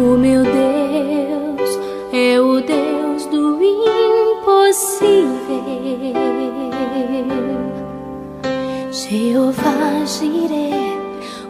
[0.00, 1.78] O meu Deus
[2.10, 5.20] é o Deus do impossível.
[8.90, 10.96] Jeová Jireh,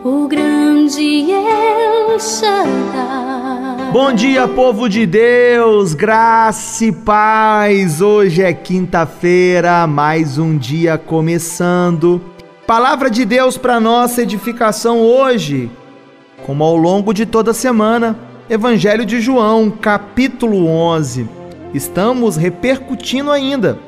[0.02, 3.92] o grande El Shaddai.
[3.92, 8.00] Bom dia, povo de Deus, graça e paz.
[8.00, 12.20] Hoje é quinta-feira, mais um dia começando.
[12.66, 15.70] Palavra de Deus para nossa edificação hoje,
[16.44, 21.24] como ao longo de toda a semana, Evangelho de João, capítulo 11.
[21.72, 23.78] Estamos repercutindo ainda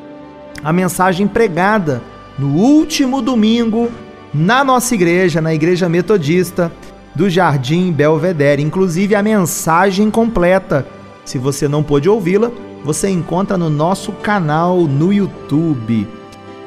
[0.62, 2.00] a mensagem pregada
[2.38, 3.90] no último domingo
[4.32, 6.70] na nossa igreja, na Igreja Metodista
[7.12, 10.86] do Jardim Belvedere, inclusive a mensagem completa.
[11.24, 12.52] Se você não pôde ouvi-la,
[12.84, 16.06] você encontra no nosso canal no YouTube.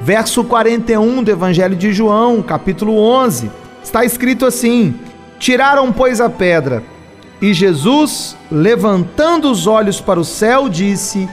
[0.02, 3.50] Verso 41 do Evangelho de João, capítulo 11,
[3.82, 4.94] está escrito assim:
[5.38, 6.94] Tiraram, pois, a pedra.
[7.40, 11.28] E Jesus, levantando os olhos para o céu, disse: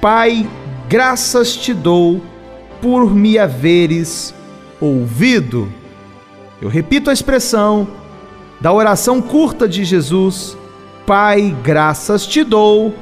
[0.00, 0.48] Pai,
[0.88, 2.22] graças te dou
[2.80, 4.34] por me haveres
[4.80, 5.72] ouvido.
[6.60, 7.86] Eu repito a expressão
[8.60, 10.56] da oração curta de Jesus:
[11.06, 12.94] Pai, graças te dou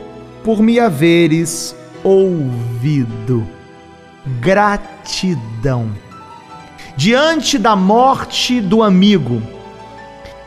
[0.44, 3.56] por me haveres ouvido
[4.40, 5.90] gratidão.
[6.96, 9.42] Diante da morte do amigo,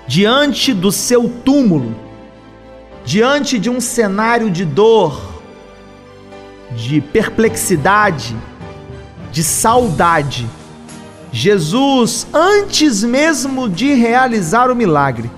[0.10, 1.96] diante do seu túmulo,
[3.06, 5.22] diante de um cenário de dor,
[6.76, 8.36] de perplexidade,
[9.32, 10.50] de saudade,
[11.32, 15.30] Jesus, antes mesmo de realizar o milagre,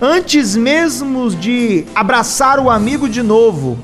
[0.00, 3.78] antes mesmo de abraçar o amigo de novo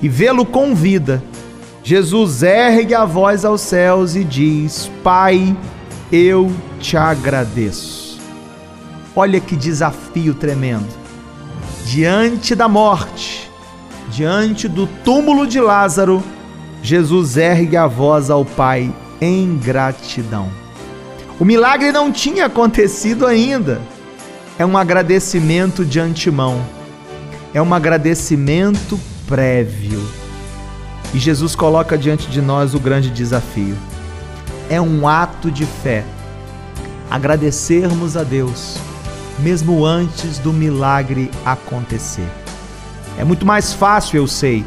[0.00, 1.22] e vê-lo com vida,
[1.84, 5.54] Jesus ergue a voz aos céus e diz: Pai,
[6.10, 8.01] eu te agradeço.
[9.14, 10.88] Olha que desafio tremendo.
[11.84, 13.50] Diante da morte,
[14.10, 16.22] diante do túmulo de Lázaro,
[16.82, 20.48] Jesus ergue a voz ao Pai em gratidão.
[21.38, 23.80] O milagre não tinha acontecido ainda.
[24.58, 26.62] É um agradecimento de antemão.
[27.52, 30.02] É um agradecimento prévio
[31.14, 33.76] e Jesus coloca diante de nós o grande desafio.
[34.70, 36.04] É um ato de fé
[37.10, 38.78] agradecermos a Deus,
[39.38, 42.28] mesmo antes do milagre acontecer.
[43.18, 44.64] É muito mais fácil, eu sei,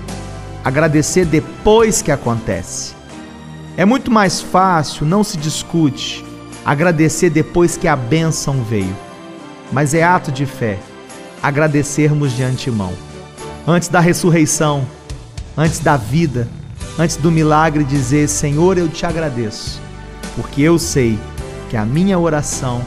[0.64, 2.94] agradecer depois que acontece.
[3.78, 6.24] É muito mais fácil, não se discute,
[6.66, 8.96] agradecer depois que a bênção veio.
[9.72, 10.80] Mas é ato de fé
[11.46, 12.92] agradecermos de antemão.
[13.68, 14.84] Antes da ressurreição,
[15.56, 16.48] antes da vida,
[16.98, 19.80] antes do milagre, dizer: Senhor, eu te agradeço,
[20.36, 21.20] porque eu sei
[21.70, 22.81] que a minha oração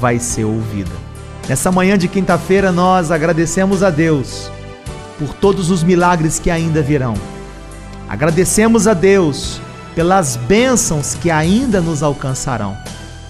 [0.00, 1.08] vai ser ouvida.
[1.48, 4.50] Nessa manhã de quinta-feira, nós agradecemos a Deus
[5.18, 7.14] por todos os milagres que ainda virão.
[8.06, 9.58] Agradecemos a Deus
[9.94, 12.76] pelas bênçãos que ainda nos alcançarão.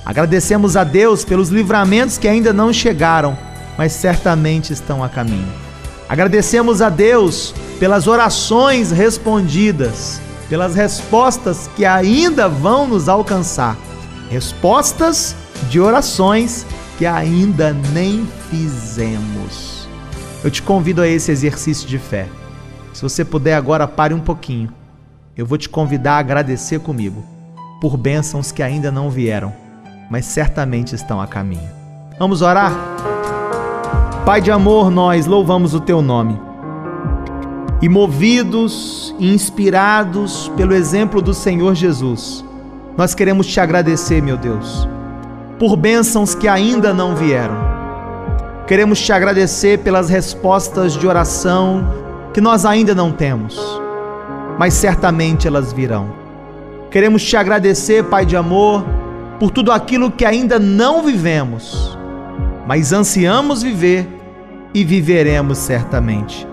[0.04, 3.38] Agradecemos a Deus pelos livramentos que ainda não chegaram,
[3.78, 5.52] mas certamente estão a caminho.
[6.08, 13.76] Agradecemos a Deus pelas orações respondidas, pelas respostas que ainda vão nos alcançar.
[14.28, 15.36] Respostas
[15.70, 16.66] de orações
[16.98, 19.88] que ainda nem fizemos.
[20.44, 22.26] Eu te convido a esse exercício de fé.
[22.92, 24.70] Se você puder agora, pare um pouquinho.
[25.36, 27.24] Eu vou te convidar a agradecer comigo
[27.80, 29.54] por bênçãos que ainda não vieram,
[30.10, 31.70] mas certamente estão a caminho.
[32.18, 32.72] Vamos orar?
[34.26, 36.48] Pai de amor, nós louvamos o teu nome
[37.80, 42.44] e movidos e inspirados pelo exemplo do Senhor Jesus,
[42.96, 44.88] nós queremos te agradecer, meu Deus,
[45.58, 47.56] por bênçãos que ainda não vieram.
[48.66, 51.86] Queremos te agradecer pelas respostas de oração
[52.34, 53.58] que nós ainda não temos,
[54.58, 56.12] mas certamente elas virão.
[56.90, 58.84] Queremos te agradecer, Pai de amor,
[59.38, 61.98] por tudo aquilo que ainda não vivemos,
[62.66, 64.06] mas ansiamos viver
[64.74, 66.46] e viveremos certamente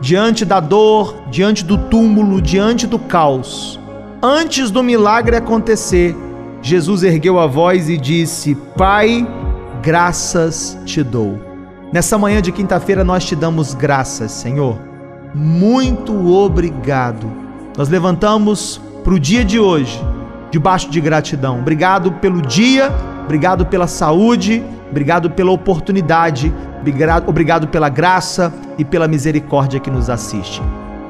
[0.00, 3.78] diante da dor, diante do túmulo, diante do caos.
[4.22, 6.16] Antes do milagre acontecer,
[6.62, 9.26] Jesus ergueu a voz e disse: Pai,
[9.82, 11.38] graças te dou.
[11.92, 14.78] Nessa manhã de quinta-feira nós te damos graças, Senhor.
[15.34, 17.30] Muito obrigado.
[17.76, 20.00] Nós levantamos para o dia de hoje
[20.50, 21.60] debaixo de gratidão.
[21.60, 22.92] Obrigado pelo dia,
[23.24, 26.52] obrigado pela saúde, obrigado pela oportunidade,
[27.26, 30.60] obrigado pela graça e pela misericórdia que nos assiste.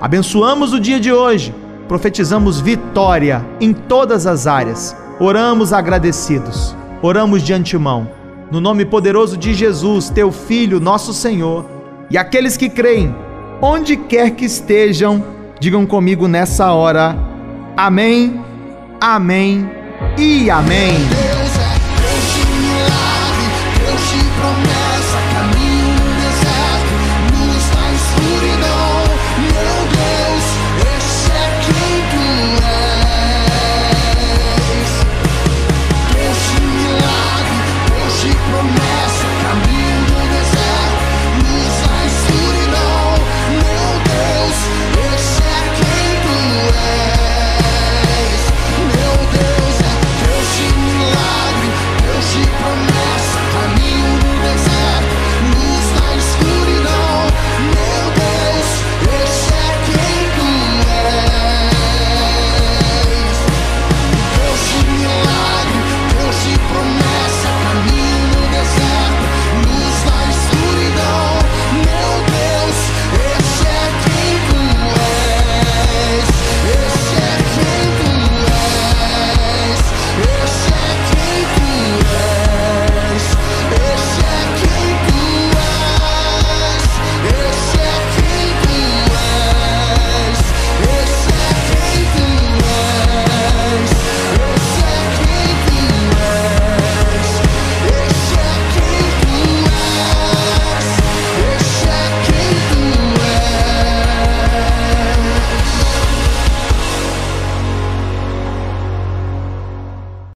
[0.00, 1.54] Abençoamos o dia de hoje,
[1.88, 4.96] profetizamos vitória em todas as áreas.
[5.22, 8.10] Oramos agradecidos, oramos de antemão.
[8.50, 11.66] No nome poderoso de Jesus, teu Filho, nosso Senhor,
[12.10, 13.14] E aqueles que creem,
[13.62, 15.22] onde quer que estejam,
[15.60, 17.16] digam comigo nessa hora:
[17.76, 18.42] Amém,
[18.98, 19.70] Amém
[20.18, 21.19] e Amém.